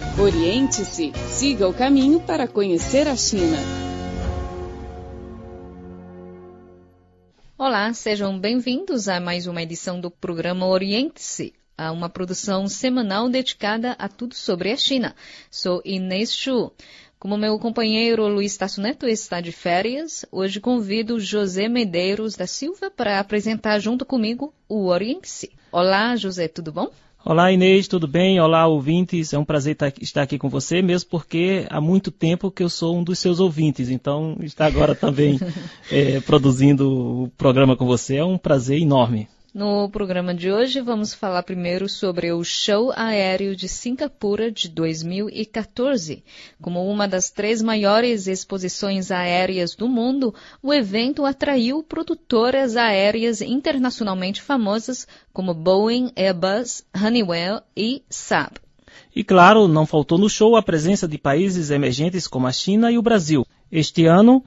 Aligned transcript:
Oriente-se, 0.00 1.12
siga 1.28 1.68
o 1.68 1.74
caminho 1.74 2.20
para 2.20 2.46
conhecer 2.46 3.08
a 3.08 3.16
China. 3.16 3.56
Olá, 7.58 7.92
sejam 7.92 8.38
bem-vindos 8.38 9.08
a 9.08 9.18
mais 9.18 9.48
uma 9.48 9.60
edição 9.60 10.00
do 10.00 10.08
programa 10.08 10.66
Oriente-se, 10.66 11.52
uma 11.92 12.08
produção 12.08 12.68
semanal 12.68 13.28
dedicada 13.28 13.96
a 13.98 14.08
tudo 14.08 14.36
sobre 14.36 14.70
a 14.70 14.76
China. 14.76 15.16
Sou 15.50 15.82
Inês 15.84 16.32
Chu. 16.32 16.70
Como 17.18 17.36
meu 17.36 17.58
companheiro 17.58 18.28
Luiz 18.28 18.56
Tasso 18.56 18.80
Neto 18.80 19.08
está 19.08 19.40
de 19.40 19.50
férias, 19.50 20.24
hoje 20.30 20.60
convido 20.60 21.18
José 21.18 21.68
Medeiros 21.68 22.36
da 22.36 22.46
Silva 22.46 22.88
para 22.88 23.18
apresentar 23.18 23.80
junto 23.80 24.06
comigo 24.06 24.54
o 24.68 24.86
Oriente-se. 24.86 25.50
Olá, 25.72 26.14
José, 26.14 26.46
tudo 26.46 26.70
bom? 26.70 26.88
Olá 27.24 27.50
Inês, 27.52 27.88
tudo 27.88 28.06
bem? 28.06 28.40
Olá 28.40 28.66
ouvintes, 28.66 29.32
é 29.32 29.38
um 29.38 29.44
prazer 29.44 29.76
estar 30.00 30.22
aqui 30.22 30.38
com 30.38 30.48
você, 30.48 30.80
mesmo 30.80 31.10
porque 31.10 31.66
há 31.68 31.80
muito 31.80 32.12
tempo 32.12 32.50
que 32.50 32.62
eu 32.62 32.70
sou 32.70 32.96
um 32.96 33.02
dos 33.02 33.18
seus 33.18 33.40
ouvintes, 33.40 33.90
então 33.90 34.36
estar 34.40 34.66
agora 34.66 34.94
também 34.94 35.38
é, 35.90 36.20
produzindo 36.22 37.24
o 37.24 37.28
programa 37.36 37.76
com 37.76 37.84
você 37.84 38.16
é 38.16 38.24
um 38.24 38.38
prazer 38.38 38.80
enorme. 38.80 39.28
No 39.58 39.90
programa 39.90 40.32
de 40.32 40.52
hoje, 40.52 40.80
vamos 40.80 41.12
falar 41.12 41.42
primeiro 41.42 41.88
sobre 41.88 42.30
o 42.30 42.44
Show 42.44 42.92
Aéreo 42.94 43.56
de 43.56 43.68
Singapura 43.68 44.52
de 44.52 44.68
2014. 44.68 46.22
Como 46.62 46.88
uma 46.88 47.08
das 47.08 47.32
três 47.32 47.60
maiores 47.60 48.28
exposições 48.28 49.10
aéreas 49.10 49.74
do 49.74 49.88
mundo, 49.88 50.32
o 50.62 50.72
evento 50.72 51.26
atraiu 51.26 51.82
produtoras 51.82 52.76
aéreas 52.76 53.40
internacionalmente 53.40 54.40
famosas 54.40 55.08
como 55.32 55.52
Boeing, 55.52 56.12
Airbus, 56.14 56.84
Honeywell 56.94 57.60
e 57.76 58.04
Saab. 58.08 58.60
E 59.12 59.24
claro, 59.24 59.66
não 59.66 59.86
faltou 59.86 60.18
no 60.18 60.30
show 60.30 60.54
a 60.54 60.62
presença 60.62 61.08
de 61.08 61.18
países 61.18 61.72
emergentes 61.72 62.28
como 62.28 62.46
a 62.46 62.52
China 62.52 62.92
e 62.92 62.96
o 62.96 63.02
Brasil. 63.02 63.44
Este 63.72 64.06
ano, 64.06 64.40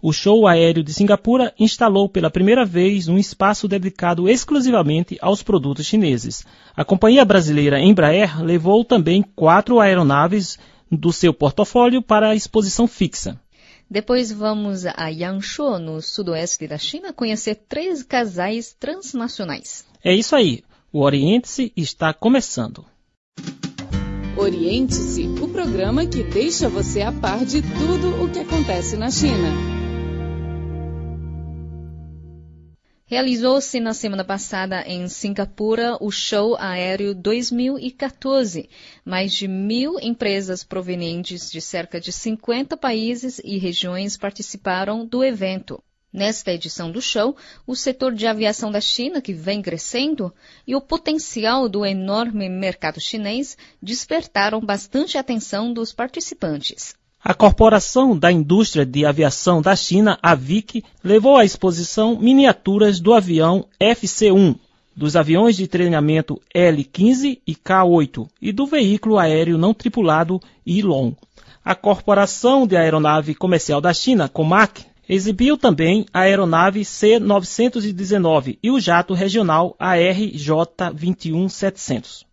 o 0.00 0.12
show 0.12 0.46
aéreo 0.46 0.82
de 0.82 0.92
Singapura 0.92 1.52
instalou 1.58 2.08
pela 2.08 2.30
primeira 2.30 2.64
vez 2.64 3.08
um 3.08 3.18
espaço 3.18 3.66
dedicado 3.66 4.28
exclusivamente 4.28 5.18
aos 5.20 5.42
produtos 5.42 5.86
chineses. 5.86 6.44
A 6.76 6.84
companhia 6.84 7.24
brasileira 7.24 7.80
Embraer 7.80 8.42
levou 8.42 8.84
também 8.84 9.24
quatro 9.34 9.80
aeronaves 9.80 10.58
do 10.90 11.12
seu 11.12 11.34
portfólio 11.34 12.00
para 12.00 12.28
a 12.28 12.34
exposição 12.34 12.86
fixa. 12.86 13.40
Depois 13.90 14.30
vamos 14.30 14.84
a 14.84 15.08
Yangshuo, 15.08 15.78
no 15.78 16.02
sudoeste 16.02 16.68
da 16.68 16.76
China, 16.76 17.12
conhecer 17.12 17.54
três 17.68 18.02
casais 18.02 18.76
transnacionais. 18.78 19.84
É 20.04 20.14
isso 20.14 20.36
aí. 20.36 20.62
O 20.92 21.00
Oriente-se 21.00 21.72
está 21.76 22.12
começando. 22.12 22.84
Oriente-se, 24.36 25.22
o 25.42 25.48
programa 25.48 26.06
que 26.06 26.22
deixa 26.22 26.68
você 26.68 27.02
a 27.02 27.10
par 27.10 27.44
de 27.44 27.60
tudo 27.60 28.22
o 28.22 28.30
que 28.30 28.38
acontece 28.38 28.96
na 28.96 29.10
China. 29.10 29.77
Realizou-se 33.10 33.80
na 33.80 33.94
semana 33.94 34.22
passada 34.22 34.82
em 34.86 35.08
Singapura 35.08 35.96
o 35.98 36.10
Show 36.10 36.54
Aéreo 36.58 37.14
2014. 37.14 38.68
Mais 39.02 39.32
de 39.32 39.48
mil 39.48 39.98
empresas 39.98 40.62
provenientes 40.62 41.50
de 41.50 41.58
cerca 41.58 41.98
de 41.98 42.12
50 42.12 42.76
países 42.76 43.40
e 43.42 43.56
regiões 43.56 44.18
participaram 44.18 45.06
do 45.06 45.24
evento. 45.24 45.82
Nesta 46.12 46.52
edição 46.52 46.92
do 46.92 47.00
show, 47.00 47.34
o 47.66 47.74
setor 47.74 48.12
de 48.12 48.26
aviação 48.26 48.70
da 48.70 48.80
China, 48.80 49.22
que 49.22 49.32
vem 49.32 49.62
crescendo, 49.62 50.30
e 50.66 50.76
o 50.76 50.80
potencial 50.82 51.66
do 51.66 51.86
enorme 51.86 52.46
mercado 52.46 53.00
chinês 53.00 53.56
despertaram 53.80 54.60
bastante 54.60 55.16
atenção 55.16 55.72
dos 55.72 55.94
participantes. 55.94 56.94
A 57.22 57.34
Corporação 57.34 58.16
da 58.16 58.30
Indústria 58.30 58.86
de 58.86 59.04
Aviação 59.04 59.60
da 59.60 59.74
China, 59.74 60.16
AVIC, 60.22 60.84
levou 61.02 61.36
à 61.36 61.44
exposição 61.44 62.16
miniaturas 62.16 63.00
do 63.00 63.12
avião 63.12 63.66
FC-1, 63.80 64.54
dos 64.94 65.16
aviões 65.16 65.56
de 65.56 65.66
treinamento 65.66 66.40
L-15 66.54 67.40
e 67.44 67.56
K-8 67.56 68.28
e 68.40 68.52
do 68.52 68.66
veículo 68.66 69.18
aéreo 69.18 69.58
não 69.58 69.74
tripulado 69.74 70.40
Ilon. 70.64 71.10
A 71.64 71.74
Corporação 71.74 72.68
de 72.68 72.76
Aeronave 72.76 73.34
Comercial 73.34 73.80
da 73.80 73.92
China, 73.92 74.28
COMAC, 74.28 74.86
exibiu 75.08 75.58
também 75.58 76.06
a 76.14 76.20
aeronave 76.20 76.84
C-919 76.84 78.58
e 78.62 78.70
o 78.70 78.78
jato 78.78 79.12
regional 79.12 79.74
ARJ-21700. 79.80 82.27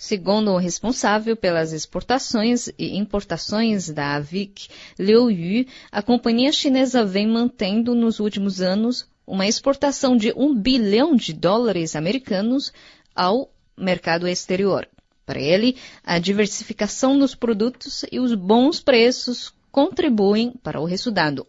Segundo 0.00 0.52
o 0.52 0.56
responsável 0.56 1.36
pelas 1.36 1.74
exportações 1.74 2.68
e 2.78 2.96
importações 2.96 3.90
da 3.90 4.14
AVIC, 4.14 4.68
Liu 4.98 5.30
Yu, 5.30 5.66
a 5.92 6.00
companhia 6.02 6.50
chinesa 6.52 7.04
vem 7.04 7.28
mantendo 7.28 7.94
nos 7.94 8.18
últimos 8.18 8.62
anos 8.62 9.06
uma 9.26 9.46
exportação 9.46 10.16
de 10.16 10.32
um 10.34 10.54
bilhão 10.54 11.14
de 11.14 11.34
dólares 11.34 11.94
americanos 11.94 12.72
ao 13.14 13.52
mercado 13.76 14.26
exterior. 14.26 14.88
Para 15.26 15.38
ele, 15.38 15.76
a 16.02 16.18
diversificação 16.18 17.18
dos 17.18 17.34
produtos 17.34 18.02
e 18.10 18.18
os 18.18 18.34
bons 18.34 18.80
preços 18.80 19.52
contribuem 19.70 20.54
para 20.62 20.80
o 20.80 20.86
resultado. 20.86 21.46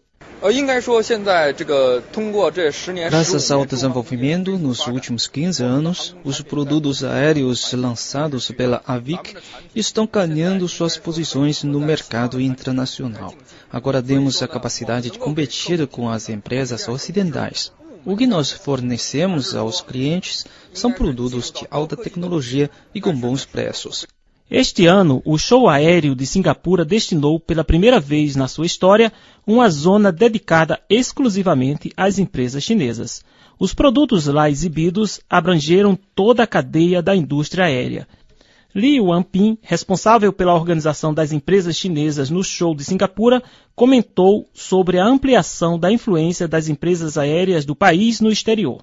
Graças 3.09 3.52
ao 3.52 3.63
desenvolvimento 3.63 4.57
nos 4.57 4.88
últimos 4.88 5.28
15 5.28 5.63
anos, 5.63 6.16
os 6.24 6.41
produtos 6.41 7.03
aéreos 7.03 7.72
lançados 7.74 8.50
pela 8.50 8.81
AVIC 8.88 9.38
estão 9.75 10.09
ganhando 10.12 10.68
suas 10.68 10.97
posições 10.97 11.63
no 11.63 11.79
mercado 11.79 12.41
internacional. 12.41 13.35
Agora 13.72 14.02
temos 14.02 14.41
a 14.41 14.47
capacidade 14.47 15.12
de 15.12 15.19
competir 15.19 15.85
com 15.85 16.09
as 16.09 16.28
empresas 16.28 16.88
ocidentais. 16.88 17.72
O 18.03 18.18
que 18.18 18.25
nós 18.25 18.50
fornecemos 18.50 19.56
aos 19.56 19.79
clientes 19.79 20.47
são 20.73 20.91
produtos 20.91 21.52
de 21.52 21.68
alta 21.69 21.96
tecnologia 21.96 22.68
e 22.96 23.00
com 23.00 23.16
bons 23.16 23.46
preços. 23.46 24.08
Este 24.53 24.85
ano, 24.85 25.22
o 25.23 25.38
show 25.38 25.69
aéreo 25.69 26.13
de 26.13 26.25
Singapura 26.25 26.84
destinou 26.84 27.39
pela 27.39 27.63
primeira 27.63 28.01
vez 28.01 28.35
na 28.35 28.50
sua 28.50 28.66
história 28.66 29.09
uma 29.47 29.69
zona 29.69 30.12
dedicada 30.12 30.78
exclusivamente 30.89 31.94
às 31.95 32.19
empresas 32.19 32.61
chinesas. 32.61 33.23
Os 33.57 33.73
produtos 33.73 34.25
lá 34.25 34.50
exibidos 34.50 35.22
abrangeram 35.29 35.97
toda 36.13 36.44
a 36.44 36.47
cadeia 36.47 37.01
da 37.01 37.16
indústria 37.16 37.63
aérea. 37.63 38.06
Li 38.75 39.00
Wanping, 39.00 39.57
responsável 39.61 40.34
pela 40.34 40.53
organização 40.53 41.13
das 41.13 41.31
empresas 41.31 41.78
chinesas 41.78 42.29
no 42.29 42.44
show 42.44 42.75
de 42.75 42.84
Singapura, 42.84 43.41
comentou 43.73 44.50
sobre 44.53 45.00
a 45.00 45.06
ampliação 45.06 45.79
da 45.79 45.90
influência 45.90 46.45
das 46.45 46.67
empresas 46.67 47.17
aéreas 47.17 47.63
do 47.63 47.73
país 47.73 48.19
no 48.19 48.29
exterior. 48.29 48.81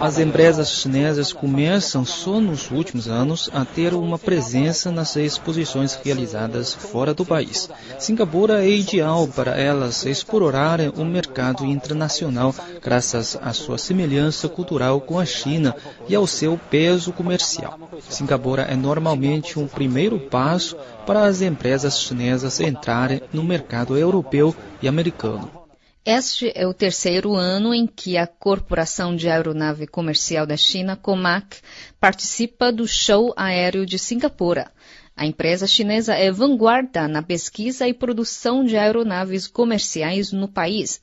As 0.00 0.18
empresas 0.18 0.70
chinesas 0.70 1.32
começam 1.32 2.04
só 2.04 2.38
nos 2.38 2.70
últimos 2.70 3.08
anos 3.08 3.48
a 3.54 3.64
ter 3.64 3.94
uma 3.94 4.18
presença 4.18 4.90
nas 4.90 5.16
exposições 5.16 5.94
realizadas 5.94 6.74
fora 6.74 7.14
do 7.14 7.24
país. 7.24 7.70
Singapura 7.98 8.62
é 8.62 8.68
ideal 8.68 9.26
para 9.26 9.58
elas 9.58 10.04
explorarem 10.04 10.92
o 10.94 11.06
mercado 11.06 11.64
internacional 11.64 12.54
graças 12.82 13.34
à 13.40 13.54
sua 13.54 13.78
semelhança 13.78 14.46
cultural 14.46 15.00
com 15.00 15.18
a 15.18 15.24
China 15.24 15.74
e 16.06 16.14
ao 16.14 16.26
seu 16.26 16.60
peso 16.70 17.14
comercial. 17.14 17.78
Singapura 18.10 18.62
é 18.64 18.76
normalmente 18.76 19.58
um 19.58 19.66
primeiro 19.66 20.18
passo 20.20 20.76
para 21.06 21.24
as 21.24 21.40
empresas 21.40 21.98
chinesas 21.98 22.60
entrarem 22.60 23.22
no 23.32 23.42
mercado 23.42 23.96
europeu 23.96 24.54
e 24.82 24.88
americano. 24.88 25.63
Este 26.06 26.52
é 26.54 26.66
o 26.66 26.74
terceiro 26.74 27.34
ano 27.34 27.72
em 27.72 27.86
que 27.86 28.18
a 28.18 28.26
Corporação 28.26 29.16
de 29.16 29.26
Aeronave 29.26 29.86
Comercial 29.86 30.44
da 30.44 30.54
China, 30.54 30.96
COMAC, 30.96 31.56
participa 31.98 32.70
do 32.70 32.86
Show 32.86 33.32
Aéreo 33.34 33.86
de 33.86 33.98
Singapura. 33.98 34.70
A 35.16 35.24
empresa 35.24 35.66
chinesa 35.66 36.12
é 36.12 36.30
vanguarda 36.30 37.08
na 37.08 37.22
pesquisa 37.22 37.88
e 37.88 37.94
produção 37.94 38.66
de 38.66 38.76
aeronaves 38.76 39.46
comerciais 39.46 40.30
no 40.30 40.46
país. 40.46 41.00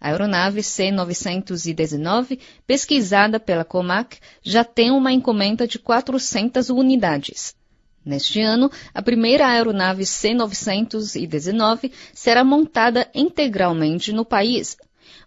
A 0.00 0.10
aeronave 0.10 0.62
C-919, 0.62 2.38
pesquisada 2.64 3.40
pela 3.40 3.64
COMAC, 3.64 4.18
já 4.44 4.62
tem 4.62 4.92
uma 4.92 5.10
encomenda 5.10 5.66
de 5.66 5.80
400 5.80 6.70
unidades. 6.70 7.55
Neste 8.06 8.40
ano, 8.40 8.70
a 8.94 9.02
primeira 9.02 9.48
aeronave 9.48 10.06
C-919 10.06 11.90
será 12.14 12.44
montada 12.44 13.10
integralmente 13.12 14.12
no 14.12 14.24
país. 14.24 14.76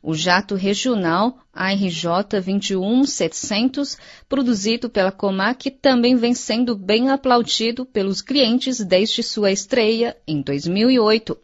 O 0.02 0.14
jato 0.14 0.56
regional 0.56 1.40
ARJ-21700, 1.54 3.98
produzido 4.30 4.90
pela 4.90 5.12
Comac, 5.12 5.70
também 5.70 6.16
vem 6.16 6.34
sendo 6.34 6.74
bem 6.74 7.10
aplaudido 7.10 7.86
pelos 7.86 8.22
clientes 8.22 8.80
desde 8.80 9.22
sua 9.24 9.52
estreia 9.52 10.16
em 10.26 10.42
2008. 10.42 11.38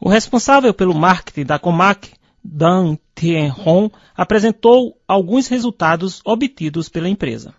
O 0.00 0.08
responsável 0.08 0.74
pelo 0.74 0.94
marketing 0.94 1.44
da 1.44 1.60
Comac, 1.60 2.10
Dan 2.42 2.98
Tianhong, 3.14 3.88
apresentou 4.16 4.98
alguns 5.06 5.46
resultados 5.46 6.20
obtidos 6.24 6.88
pela 6.88 7.08
empresa. 7.08 7.54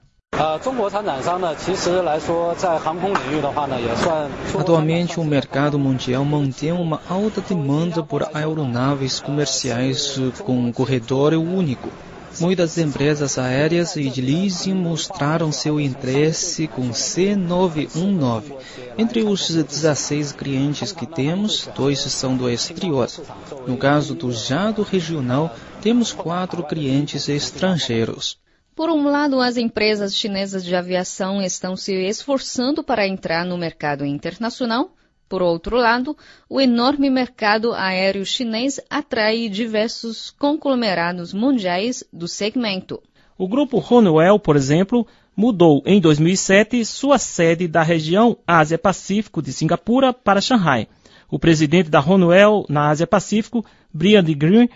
Atualmente, 4.59 5.19
o 5.19 5.24
mercado 5.24 5.77
mundial 5.77 6.25
mantém 6.25 6.71
uma 6.71 7.00
alta 7.07 7.39
demanda 7.39 8.01
por 8.01 8.27
aeronaves 8.33 9.19
comerciais 9.19 10.19
com 10.44 10.57
um 10.57 10.71
corredor 10.71 11.33
único. 11.33 11.89
Muitas 12.39 12.80
empresas 12.80 13.38
aéreas 13.38 13.95
e 13.95 14.09
de 14.09 14.21
leasing 14.21 14.74
mostraram 14.74 15.51
seu 15.51 15.80
interesse 15.80 16.68
com 16.68 16.89
C919. 16.89 18.44
Entre 18.97 19.21
os 19.21 19.47
16 19.47 20.31
clientes 20.31 20.91
que 20.91 21.06
temos, 21.06 21.69
dois 21.75 22.00
são 22.00 22.36
do 22.36 22.50
exterior. 22.50 23.07
No 23.68 23.77
caso 23.77 24.15
do 24.15 24.31
jato 24.31 24.81
regional, 24.81 25.56
temos 25.79 26.12
quatro 26.12 26.63
clientes 26.63 27.29
estrangeiros. 27.29 28.41
Por 28.75 28.89
um 28.89 29.03
lado, 29.03 29.39
as 29.39 29.55
empresas 29.55 30.15
chinesas 30.15 30.65
de 30.65 30.75
aviação 30.75 31.39
estão 31.39 31.75
se 31.75 31.93
esforçando 31.93 32.83
para 32.83 33.07
entrar 33.07 33.45
no 33.45 33.55
mercado 33.55 34.03
internacional. 34.03 34.95
Por 35.29 35.43
outro 35.43 35.77
lado, 35.77 36.17
o 36.49 36.59
enorme 36.59 37.07
mercado 37.07 37.71
aéreo 37.73 38.25
chinês 38.25 38.79
atrai 38.89 39.47
diversos 39.47 40.31
conglomerados 40.31 41.33
mundiais 41.33 42.03
do 42.11 42.27
segmento. 42.27 42.99
O 43.37 43.47
grupo 43.47 43.77
Honeywell, 43.77 44.39
por 44.39 44.55
exemplo, 44.55 45.05
mudou 45.37 45.83
em 45.85 46.01
2007 46.01 46.83
sua 46.83 47.19
sede 47.19 47.67
da 47.67 47.83
região 47.83 48.37
Ásia-Pacífico 48.47 49.39
de 49.39 49.53
Singapura 49.53 50.11
para 50.11 50.41
Xangai. 50.41 50.87
O 51.29 51.37
presidente 51.37 51.91
da 51.91 51.99
Honeywell 51.99 52.65
na 52.67 52.89
Ásia-Pacífico, 52.89 53.63
Brian 53.93 54.23
Green, 54.23 54.67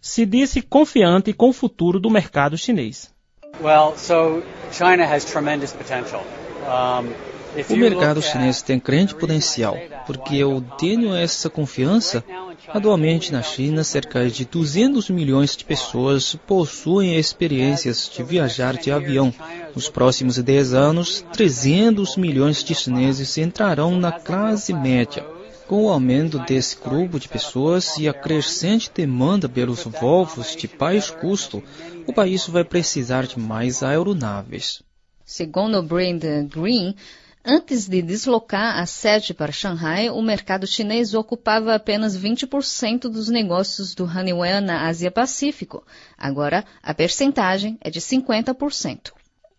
se 0.00 0.24
disse 0.24 0.62
confiante 0.62 1.34
com 1.34 1.50
o 1.50 1.54
futuro 1.54 2.00
do 2.00 2.08
mercado 2.08 2.56
chinês. 2.56 3.11
Well, 3.60 3.96
so 3.96 4.42
China 4.72 5.04
has 5.06 5.24
tremendous 5.24 5.72
potential. 5.72 6.24
O 7.68 7.76
mercado 7.76 8.22
chinês 8.22 8.62
tem 8.62 8.78
grande 8.78 9.14
potencial, 9.14 9.76
porque 10.06 10.36
eu 10.36 10.64
tenho 10.78 11.14
essa 11.14 11.50
confiança. 11.50 12.24
Atualmente 12.68 13.30
na 13.30 13.42
China, 13.42 13.84
cerca 13.84 14.26
de 14.30 14.46
200 14.46 15.10
milhões 15.10 15.54
de 15.54 15.64
pessoas 15.64 16.34
possuem 16.46 17.18
experiências 17.18 18.10
de 18.10 18.22
viajar 18.22 18.74
de 18.76 18.90
avião. 18.90 19.34
Nos 19.74 19.88
próximos 19.88 20.38
10 20.38 20.72
anos, 20.72 21.24
300 21.32 22.16
milhões 22.16 22.64
de 22.64 22.74
chineses 22.74 23.36
entrarão 23.36 23.98
na 23.98 24.12
classe 24.12 24.72
média. 24.72 25.24
Com 25.66 25.84
o 25.84 25.88
aumento 25.88 26.38
desse 26.40 26.76
grupo 26.76 27.18
de 27.18 27.28
pessoas 27.28 27.96
e 27.96 28.08
a 28.08 28.12
crescente 28.12 28.90
demanda 28.94 29.48
pelos 29.48 29.84
voos 29.84 30.54
de 30.56 30.68
baixo 30.68 31.16
custo, 31.18 31.62
o 32.06 32.12
país 32.12 32.46
vai 32.46 32.64
precisar 32.64 33.26
de 33.26 33.38
mais 33.38 33.82
aeronaves. 33.82 34.82
Segundo 35.24 35.82
Brandon 35.82 36.46
Green, 36.46 36.94
Antes 37.44 37.88
de 37.88 38.00
deslocar 38.00 38.78
a 38.78 38.86
sede 38.86 39.34
para 39.34 39.50
Xangai, 39.50 40.08
o 40.08 40.22
mercado 40.22 40.64
chinês 40.64 41.12
ocupava 41.12 41.74
apenas 41.74 42.16
20% 42.16 43.08
dos 43.08 43.28
negócios 43.28 43.96
do 43.96 44.04
Honeywell 44.04 44.60
na 44.60 44.86
Ásia-Pacífico. 44.86 45.84
Agora, 46.16 46.64
a 46.80 46.94
percentagem 46.94 47.76
é 47.80 47.90
de 47.90 48.00
50% 48.00 49.12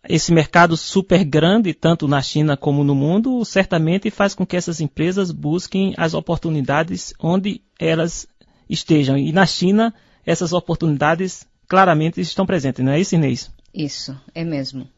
esse 0.08 0.32
mercado 0.32 0.76
super 0.76 1.24
grande, 1.24 1.72
tanto 1.72 2.06
na 2.06 2.20
China 2.20 2.56
como 2.56 2.84
no 2.84 2.94
mundo, 2.94 3.44
certamente 3.44 4.10
faz 4.10 4.34
com 4.34 4.46
que 4.46 4.56
essas 4.56 4.80
empresas 4.80 5.30
busquem 5.30 5.94
as 5.96 6.14
oportunidades 6.14 7.14
onde 7.18 7.62
elas 7.78 8.26
estejam. 8.68 9.16
E 9.16 9.32
na 9.32 9.46
China, 9.46 9.94
essas 10.24 10.52
oportunidades 10.52 11.46
claramente 11.68 12.20
estão 12.20 12.46
presentes, 12.46 12.84
não 12.84 12.92
é 12.92 13.00
isso, 13.00 13.14
Inês? 13.14 13.50
Isso, 13.74 14.16
é 14.32 14.44
mesmo. 14.44 14.88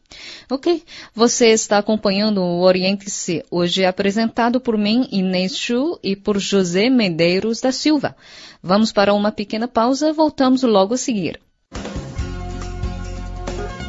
Ok, 0.51 0.83
você 1.13 1.47
está 1.47 1.79
acompanhando 1.79 2.41
o 2.41 2.61
Oriente-se, 2.61 3.43
hoje 3.49 3.83
apresentado 3.83 4.61
por 4.61 4.77
mim, 4.77 5.07
Inês 5.11 5.57
Chu, 5.57 5.99
e 6.03 6.15
por 6.15 6.37
José 6.37 6.89
Medeiros 6.89 7.59
da 7.59 7.71
Silva. 7.71 8.15
Vamos 8.61 8.91
para 8.91 9.13
uma 9.13 9.31
pequena 9.31 9.67
pausa, 9.67 10.13
voltamos 10.13 10.61
logo 10.61 10.93
a 10.93 10.97
seguir. 10.97 11.39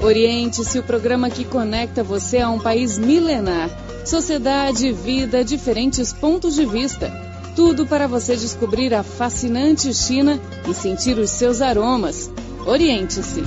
Oriente-se, 0.00 0.78
o 0.78 0.82
programa 0.82 1.28
que 1.28 1.44
conecta 1.44 2.04
você 2.04 2.38
a 2.38 2.48
um 2.48 2.60
país 2.60 2.96
milenar. 2.96 3.68
Sociedade, 4.04 4.92
vida, 4.92 5.44
diferentes 5.44 6.12
pontos 6.12 6.54
de 6.54 6.64
vista. 6.64 7.10
Tudo 7.56 7.84
para 7.84 8.06
você 8.06 8.36
descobrir 8.36 8.94
a 8.94 9.02
fascinante 9.02 9.92
China 9.92 10.40
e 10.68 10.72
sentir 10.72 11.18
os 11.18 11.30
seus 11.30 11.60
aromas. 11.60 12.30
Oriente-se. 12.64 13.42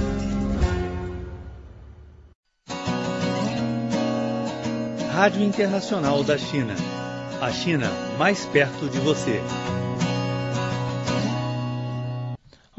Rádio 5.10 5.44
Internacional 5.44 6.22
da 6.22 6.38
China. 6.38 6.76
A 7.40 7.52
China 7.52 7.90
mais 8.18 8.46
perto 8.46 8.90
de 8.90 9.00
você. 9.00 9.40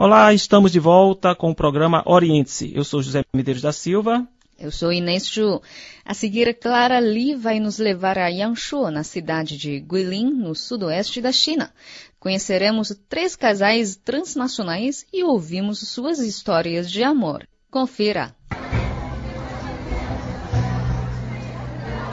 Olá, 0.05 0.35
estamos 0.35 0.73
de 0.73 0.81
volta 0.81 1.33
com 1.33 1.53
o 1.53 1.55
programa 1.55 2.03
Oriente-se. 2.05 2.75
Eu 2.75 2.83
sou 2.83 3.01
José 3.01 3.23
Medeiros 3.33 3.63
da 3.63 3.71
Silva. 3.71 4.27
Eu 4.59 4.73
sou 4.73 4.93
Inês 4.93 5.29
Ju. 5.29 5.63
A 6.05 6.13
seguir, 6.13 6.59
Clara 6.59 6.99
Li 6.99 7.37
vai 7.37 7.61
nos 7.61 7.79
levar 7.79 8.19
a 8.19 8.27
Yangshuo, 8.27 8.91
na 8.91 9.05
cidade 9.05 9.57
de 9.57 9.79
Guilin, 9.79 10.29
no 10.29 10.57
sudoeste 10.57 11.21
da 11.21 11.31
China. 11.31 11.73
Conheceremos 12.19 12.93
três 13.09 13.37
casais 13.37 13.95
transnacionais 13.95 15.07
e 15.13 15.23
ouvimos 15.23 15.79
suas 15.89 16.19
histórias 16.19 16.91
de 16.91 17.05
amor. 17.05 17.47
Confira! 17.71 18.35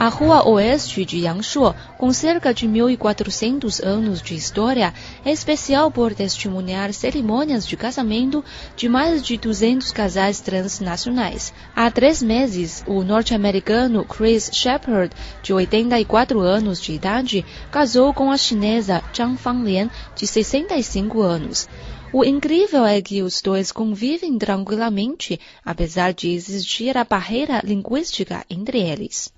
A 0.00 0.08
rua 0.08 0.48
oeste 0.48 1.04
de 1.04 1.18
Yangshuo, 1.18 1.74
com 1.98 2.10
cerca 2.10 2.54
de 2.54 2.66
1.400 2.66 3.84
anos 3.84 4.22
de 4.22 4.34
história, 4.34 4.94
é 5.22 5.30
especial 5.30 5.90
por 5.90 6.14
testemunhar 6.14 6.94
cerimônias 6.94 7.66
de 7.66 7.76
casamento 7.76 8.42
de 8.74 8.88
mais 8.88 9.22
de 9.22 9.36
200 9.36 9.92
casais 9.92 10.40
transnacionais. 10.40 11.52
Há 11.76 11.90
três 11.90 12.22
meses, 12.22 12.82
o 12.86 13.04
norte-americano 13.04 14.02
Chris 14.06 14.48
Shepard, 14.50 15.14
de 15.42 15.52
84 15.52 16.40
anos 16.40 16.80
de 16.80 16.94
idade, 16.94 17.44
casou 17.70 18.14
com 18.14 18.30
a 18.30 18.38
chinesa 18.38 19.02
Zhang 19.14 19.36
Fanglian, 19.36 19.90
de 20.16 20.26
65 20.26 21.20
anos. 21.20 21.68
O 22.10 22.24
incrível 22.24 22.86
é 22.86 23.02
que 23.02 23.20
os 23.20 23.42
dois 23.42 23.70
convivem 23.70 24.38
tranquilamente, 24.38 25.38
apesar 25.62 26.14
de 26.14 26.30
existir 26.30 26.96
a 26.96 27.04
barreira 27.04 27.60
linguística 27.62 28.46
entre 28.48 28.80
eles. 28.80 29.30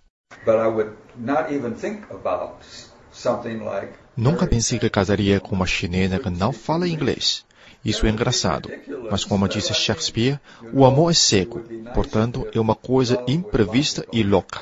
Nunca 4.17 4.47
pensei 4.47 4.79
que 4.79 4.91
casaria 4.91 5.41
com 5.41 5.55
uma 5.55 5.67
chinesa 5.67 6.19
que 6.19 6.31
não 6.31 6.53
fala 6.53 6.89
inglês. 6.89 7.45
Isso 7.85 8.07
é 8.07 8.11
engraçado. 8.11 8.71
Mas 9.11 9.25
como 9.25 9.49
disse 9.49 9.75
Shakespeare, 9.75 10.39
o 10.73 10.85
amor 10.85 11.11
é 11.11 11.15
cego. 11.15 11.61
Portanto, 11.95 12.47
é 12.55 12.61
uma 12.61 12.75
coisa 12.75 13.23
imprevista 13.27 14.07
e 14.13 14.23
louca. 14.23 14.61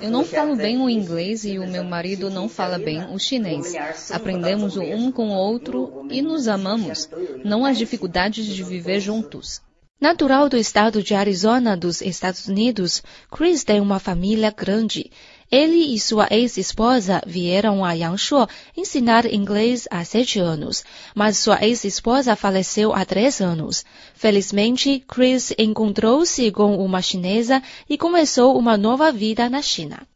Eu 0.00 0.10
não 0.10 0.24
falo 0.24 0.56
bem 0.56 0.80
o 0.80 0.88
inglês 0.88 1.44
e 1.44 1.58
o 1.58 1.66
meu 1.66 1.82
marido 1.82 2.30
não 2.30 2.48
fala 2.48 2.78
bem 2.78 3.04
o 3.12 3.18
chinês. 3.18 3.74
Aprendemos 4.10 4.76
um 4.76 5.10
com 5.10 5.30
o 5.30 5.34
outro 5.34 6.06
e 6.10 6.22
nos 6.22 6.46
amamos. 6.46 7.08
Não 7.44 7.64
há 7.64 7.72
dificuldades 7.72 8.46
de 8.46 8.62
viver 8.62 9.00
juntos. 9.00 9.60
Natural 10.00 10.48
do 10.48 10.56
estado 10.56 11.02
de 11.02 11.12
Arizona, 11.12 11.76
dos 11.76 12.00
Estados 12.00 12.46
Unidos, 12.46 13.02
Chris 13.32 13.64
tem 13.64 13.80
uma 13.80 13.98
família 13.98 14.54
grande. 14.56 15.10
Ele 15.50 15.92
e 15.92 15.98
sua 15.98 16.28
ex-esposa 16.30 17.20
vieram 17.26 17.84
a 17.84 17.94
Yangshuo 17.94 18.46
ensinar 18.76 19.26
inglês 19.26 19.88
há 19.90 20.04
sete 20.04 20.38
anos, 20.38 20.84
mas 21.16 21.38
sua 21.38 21.64
ex-esposa 21.64 22.36
faleceu 22.36 22.94
há 22.94 23.04
três 23.04 23.40
anos. 23.40 23.84
Felizmente, 24.14 25.02
Chris 25.08 25.52
encontrou-se 25.58 26.48
com 26.52 26.76
uma 26.76 27.02
chinesa 27.02 27.60
e 27.90 27.98
começou 27.98 28.56
uma 28.56 28.76
nova 28.76 29.10
vida 29.10 29.50
na 29.50 29.60
China. 29.60 30.06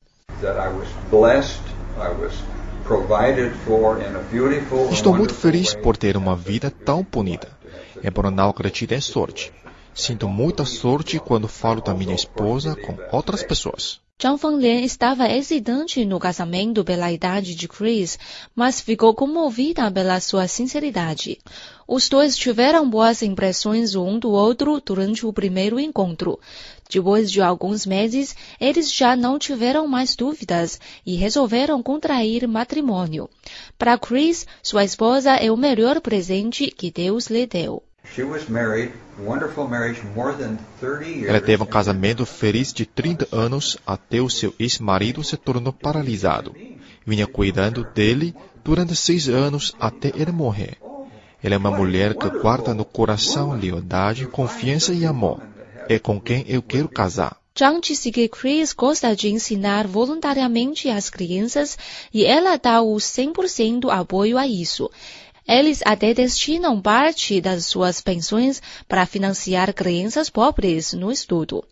Estou 4.93 5.13
muito 5.13 5.35
feliz 5.35 5.75
por 5.75 5.97
ter 5.97 6.17
uma 6.17 6.37
vida 6.37 6.71
tão 6.71 7.03
bonita. 7.03 7.49
Embora 8.05 8.31
não 8.31 8.51
acredite 8.51 8.95
em 8.95 9.01
sorte. 9.01 9.53
Sinto 9.95 10.27
muita 10.27 10.65
sorte 10.65 11.19
quando 11.19 11.47
falo 11.47 11.83
da 11.83 11.93
minha 11.93 12.15
esposa 12.15 12.75
com 12.75 12.97
outras 13.15 13.43
pessoas. 13.43 14.01
Zhang 14.23 14.39
Fanglian 14.39 14.83
estava 14.83 15.29
hesitante 15.29 16.05
no 16.05 16.21
casamento 16.21 16.85
pela 16.85 17.11
idade 17.11 17.57
de 17.57 17.67
Chris, 17.67 18.19
mas 18.55 18.81
ficou 18.81 19.13
comovida 19.15 19.91
pela 19.91 20.21
sua 20.21 20.47
sinceridade. 20.47 21.39
Os 21.89 22.09
dois 22.09 22.37
tiveram 22.37 22.89
boas 22.89 23.21
impressões 23.21 23.97
um 23.97 24.19
do 24.19 24.31
outro 24.31 24.81
durante 24.81 25.27
o 25.27 25.33
primeiro 25.33 25.81
encontro. 25.81 26.39
Depois 26.89 27.33
de 27.33 27.43
alguns 27.43 27.85
meses, 27.85 28.37
eles 28.61 28.95
já 28.95 29.17
não 29.17 29.39
tiveram 29.39 29.89
mais 29.89 30.15
dúvidas 30.15 30.79
e 31.05 31.17
resolveram 31.17 31.83
contrair 31.83 32.47
matrimônio. 32.47 33.29
Para 33.77 33.99
Chris, 33.99 34.47
sua 34.63 34.85
esposa 34.85 35.33
é 35.33 35.51
o 35.51 35.57
melhor 35.57 36.01
presente 36.01 36.71
que 36.71 36.91
Deus 36.93 37.27
lhe 37.27 37.45
deu. 37.45 37.83
Ela 41.27 41.41
teve 41.41 41.63
um 41.63 41.67
casamento 41.67 42.27
feliz 42.27 42.73
de 42.73 42.85
30 42.85 43.29
anos 43.33 43.79
até 43.87 44.21
o 44.21 44.29
seu 44.29 44.55
ex-marido 44.59 45.23
se 45.23 45.37
tornou 45.37 45.73
paralisado. 45.73 46.55
Vinha 47.07 47.27
cuidando 47.27 47.85
dele 47.85 48.35
durante 48.65 48.95
seis 48.95 49.29
anos 49.29 49.75
até 49.79 50.13
ele 50.15 50.33
morrer. 50.33 50.77
Ela 51.43 51.55
é 51.55 51.59
uma 51.59 51.71
mulher 51.71 52.15
que 52.15 52.29
guarda 52.29 52.73
no 52.73 52.85
coração 52.85 53.53
lealdade, 53.53 54.27
confiança 54.27 54.93
e 54.93 55.05
amor. 55.05 55.41
É 55.89 55.99
com 55.99 56.21
quem 56.21 56.45
eu 56.49 56.63
quero 56.63 56.89
casar. 56.89 57.37
Zhang 57.59 57.81
disse 57.81 58.11
que 58.11 58.29
Chris 58.29 58.73
gosta 58.73 59.15
de 59.15 59.29
ensinar 59.29 59.87
voluntariamente 59.87 60.89
às 60.89 61.11
crianças 61.11 61.77
e 62.13 62.25
ela 62.25 62.57
dá 62.57 62.81
o 62.81 62.95
100% 62.97 63.91
apoio 63.91 64.39
a 64.39 64.47
isso. 64.47 64.91
Eles 65.47 65.83
até 65.85 66.15
destinam 66.15 66.81
parte 66.81 67.41
das 67.41 67.67
suas 67.67 68.01
pensões 68.01 68.63
para 68.87 69.07
financiar 69.07 69.73
crianças 69.75 70.31
pobres 70.31 70.93
no 70.93 71.11
estudo. 71.11 71.65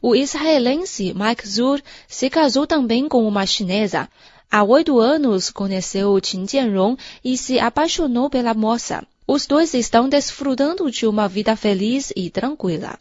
O 0.00 0.16
israelense 0.16 1.14
Mike 1.14 1.46
Zur 1.46 1.80
se 2.08 2.28
casou 2.28 2.66
também 2.66 3.08
com 3.08 3.26
uma 3.26 3.46
chinesa. 3.46 4.08
Há 4.50 4.64
oito 4.64 4.98
anos 4.98 5.50
conheceu 5.50 6.20
Qin 6.20 6.46
Jianrong 6.46 6.98
e 7.24 7.38
se 7.38 7.58
apaixonou 7.58 8.28
pela 8.28 8.52
moça. 8.52 9.06
Os 9.26 9.46
dois 9.46 9.72
estão 9.72 10.08
desfrutando 10.08 10.90
de 10.90 11.06
uma 11.06 11.28
vida 11.28 11.54
feliz 11.54 12.12
e 12.16 12.28
tranquila. 12.28 12.98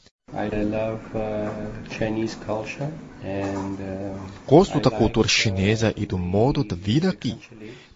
Gosto 4.47 4.79
da 4.79 4.91
cultura 4.91 5.27
chinesa 5.27 5.93
e 5.97 6.05
do 6.05 6.17
modo 6.17 6.63
de 6.63 6.75
vida 6.75 7.09
aqui. 7.09 7.37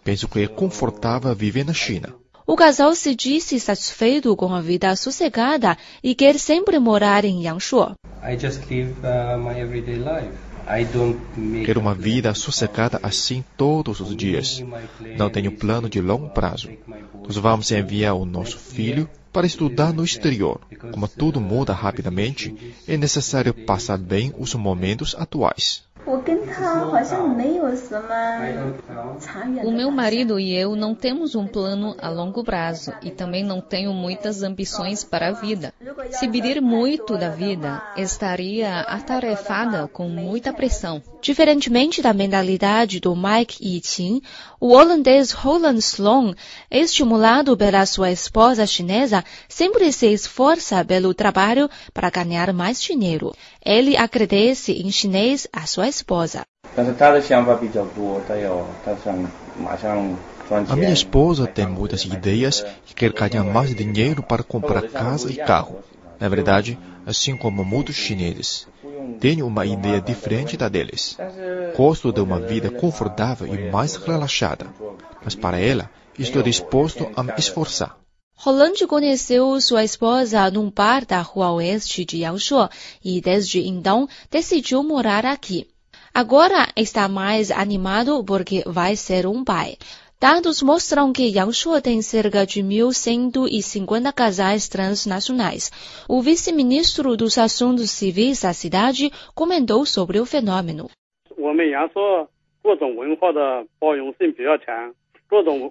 Penso 0.05 0.27
que 0.27 0.39
é 0.41 0.47
confortável 0.47 1.33
viver 1.33 1.65
na 1.65 1.73
China. 1.73 2.13
O 2.45 2.55
casal 2.55 2.93
se 2.93 3.15
disse 3.15 3.59
satisfeito 3.59 4.35
com 4.35 4.53
a 4.53 4.61
vida 4.61 4.95
sossegada 4.95 5.75
e 6.03 6.13
quer 6.13 6.37
sempre 6.37 6.77
morar 6.77 7.25
em 7.25 7.43
Yangshuo. 7.43 7.95
Quero 11.65 11.79
uma 11.79 11.95
vida 11.95 12.35
sossegada 12.35 12.99
assim 13.01 13.43
todos 13.57 13.99
os 13.99 14.15
dias. 14.15 14.63
Não 15.17 15.27
tenho 15.27 15.51
plano 15.51 15.89
de 15.89 15.99
longo 15.99 16.29
prazo. 16.29 16.69
Nós 17.25 17.37
vamos 17.37 17.71
enviar 17.71 18.13
o 18.13 18.25
nosso 18.25 18.59
filho 18.59 19.09
para 19.33 19.47
estudar 19.47 19.91
no 19.91 20.05
exterior. 20.05 20.61
Como 20.91 21.07
tudo 21.07 21.41
muda 21.41 21.73
rapidamente, 21.73 22.75
é 22.87 22.95
necessário 22.95 23.55
passar 23.65 23.97
bem 23.97 24.31
os 24.37 24.53
momentos 24.53 25.15
atuais. 25.17 25.83
O 29.63 29.71
meu 29.71 29.89
marido 29.89 30.39
e 30.39 30.53
eu 30.53 30.75
não 30.75 30.93
temos 30.93 31.33
um 31.33 31.47
plano 31.47 31.95
a 31.99 32.09
longo 32.09 32.43
prazo 32.43 32.93
e 33.01 33.09
também 33.09 33.43
não 33.43 33.59
tenho 33.59 33.91
muitas 33.91 34.43
ambições 34.43 35.03
para 35.03 35.29
a 35.29 35.31
vida. 35.31 35.73
Se 36.11 36.27
pedir 36.27 36.61
muito 36.61 37.17
da 37.17 37.29
vida, 37.29 37.81
estaria 37.97 38.81
atarefada 38.81 39.87
com 39.87 40.07
muita 40.07 40.53
pressão. 40.53 41.01
Diferentemente 41.21 42.03
da 42.03 42.13
mentalidade 42.13 42.99
do 42.99 43.15
Mike 43.15 43.57
e 43.59 43.81
Qin, 43.81 44.21
o 44.59 44.73
holandês 44.73 45.31
Roland 45.31 45.79
Sloan, 45.79 46.35
estimulado 46.69 47.57
pela 47.57 47.83
sua 47.87 48.11
esposa 48.11 48.67
chinesa, 48.67 49.23
sempre 49.49 49.91
se 49.91 50.05
esforça 50.05 50.85
pelo 50.85 51.15
trabalho 51.15 51.67
para 51.91 52.11
ganhar 52.11 52.53
mais 52.53 52.79
dinheiro. 52.79 53.33
Ele 53.65 53.97
agradece 53.97 54.73
em 54.73 54.91
chinês 54.91 55.47
a 55.51 55.65
sua 55.65 55.89
esposa. 55.95 56.45
A 60.69 60.75
minha 60.75 60.93
esposa 60.93 61.47
tem 61.47 61.65
muitas 61.65 62.03
ideias 62.03 62.65
e 62.89 62.93
quer 62.93 63.11
ganhar 63.13 63.43
mais 63.43 63.73
dinheiro 63.73 64.21
para 64.21 64.43
comprar 64.43 64.83
casa 64.83 65.31
e 65.31 65.35
carro. 65.35 65.77
Na 66.19 66.27
verdade, 66.27 66.77
assim 67.05 67.37
como 67.37 67.63
muitos 67.63 67.95
chineses, 67.95 68.67
tenho 69.19 69.47
uma 69.47 69.65
ideia 69.65 70.01
diferente 70.01 70.57
da 70.57 70.67
deles. 70.67 71.17
Gosto 71.75 72.11
de 72.11 72.21
uma 72.21 72.39
vida 72.39 72.69
confortável 72.69 73.47
e 73.47 73.57
mais 73.57 73.95
relaxada, 73.95 74.67
mas 75.23 75.35
para 75.35 75.59
ela, 75.59 75.89
estou 76.19 76.43
disposto 76.43 77.09
a 77.15 77.23
me 77.23 77.33
esforçar. 77.37 77.97
Roland 78.37 78.85
conheceu 78.87 79.59
sua 79.61 79.83
esposa 79.83 80.51
num 80.51 80.69
bar 80.69 81.05
da 81.05 81.21
rua 81.21 81.51
oeste 81.53 82.03
de 82.03 82.17
Yangshuo 82.17 82.67
e 83.03 83.21
desde 83.21 83.65
então 83.65 84.07
decidiu 84.29 84.83
morar 84.83 85.25
aqui. 85.25 85.67
Agora 86.17 86.69
está 86.77 87.09
mais 87.09 87.51
animado 87.51 88.23
porque 88.23 88.63
vai 88.65 88.95
ser 88.95 89.27
um 89.27 89.43
pai. 89.43 89.75
Dados 90.17 90.61
mostram 90.61 91.11
que 91.11 91.27
Yangshuo 91.27 91.81
tem 91.81 92.01
cerca 92.01 92.45
de 92.45 92.63
1.150 92.63 94.13
casais 94.13 94.69
transnacionais. 94.69 95.69
O 96.07 96.21
vice-ministro 96.21 97.17
dos 97.17 97.37
Assuntos 97.37 97.91
Civis 97.91 98.43
da 98.43 98.53
cidade 98.53 99.11
comentou 99.35 99.85
sobre 99.85 100.17
o 100.21 100.25
fenômeno. 100.25 100.89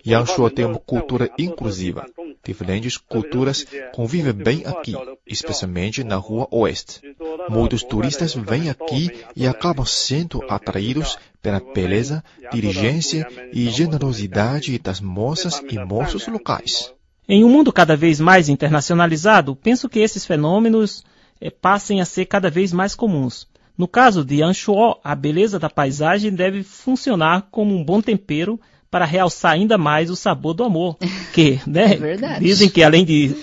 Yangshuo 0.06 0.50
tem 0.50 0.66
uma 0.66 0.78
cultura 0.78 1.30
inclusiva. 1.38 2.04
Diferentes 2.44 2.98
culturas 2.98 3.64
convivem 3.94 4.34
bem 4.34 4.62
aqui, 4.66 4.92
especialmente 5.26 6.04
na 6.04 6.16
rua 6.16 6.46
oeste. 6.50 7.00
Muitos 7.48 7.82
turistas 7.82 8.34
vêm 8.34 8.70
aqui 8.70 9.10
e 9.36 9.46
acabam 9.46 9.84
sendo 9.84 10.42
atraídos 10.48 11.18
pela 11.42 11.60
beleza, 11.60 12.24
diligência 12.52 13.28
e 13.52 13.68
generosidade 13.68 14.78
das 14.78 15.00
moças 15.00 15.62
e 15.70 15.78
moços 15.78 16.26
locais. 16.26 16.92
Em 17.28 17.44
um 17.44 17.48
mundo 17.48 17.72
cada 17.72 17.96
vez 17.96 18.20
mais 18.20 18.48
internacionalizado, 18.48 19.56
penso 19.56 19.88
que 19.88 19.98
esses 19.98 20.26
fenômenos 20.26 21.04
eh, 21.40 21.50
passem 21.50 22.00
a 22.00 22.04
ser 22.04 22.26
cada 22.26 22.50
vez 22.50 22.72
mais 22.72 22.94
comuns. 22.94 23.48
No 23.76 23.88
caso 23.88 24.24
de 24.24 24.42
Anshuo, 24.42 24.96
a 25.02 25.14
beleza 25.14 25.58
da 25.58 25.68
paisagem 25.68 26.32
deve 26.32 26.62
funcionar 26.62 27.48
como 27.50 27.74
um 27.74 27.84
bom 27.84 28.00
tempero 28.00 28.60
para 28.90 29.04
realçar 29.04 29.52
ainda 29.52 29.76
mais 29.76 30.10
o 30.10 30.16
sabor 30.16 30.54
do 30.54 30.62
amor. 30.62 30.96
Que, 31.32 31.60
né? 31.66 31.98
É 32.22 32.38
dizem 32.38 32.68
que 32.68 32.82
além 32.82 33.04
de 33.04 33.34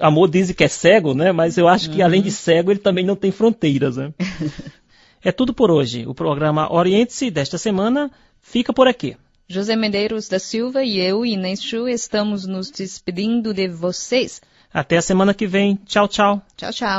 amor 0.00 0.28
dizem 0.28 0.54
que 0.54 0.64
é 0.64 0.68
cego, 0.68 1.14
né? 1.14 1.30
Mas 1.30 1.56
eu 1.58 1.68
acho 1.68 1.90
que 1.90 2.02
além 2.02 2.22
de 2.22 2.30
cego 2.30 2.70
ele 2.70 2.80
também 2.80 3.04
não 3.04 3.14
tem 3.14 3.30
fronteiras, 3.30 3.96
né? 3.96 4.12
é 5.22 5.30
tudo 5.30 5.54
por 5.54 5.70
hoje. 5.70 6.06
O 6.06 6.14
programa 6.14 6.72
Oriente-se 6.72 7.30
desta 7.30 7.58
semana 7.58 8.10
fica 8.40 8.72
por 8.72 8.88
aqui. 8.88 9.16
José 9.48 9.74
Medeiros 9.74 10.28
da 10.28 10.38
Silva 10.38 10.84
e 10.84 10.98
eu, 10.98 11.26
Inês 11.26 11.62
Chu, 11.62 11.88
estamos 11.88 12.46
nos 12.46 12.70
despedindo 12.70 13.52
de 13.52 13.68
vocês. 13.68 14.40
Até 14.72 14.96
a 14.96 15.02
semana 15.02 15.34
que 15.34 15.46
vem. 15.46 15.78
Tchau, 15.84 16.06
tchau. 16.06 16.40
Tchau, 16.56 16.72
tchau. 16.72 16.98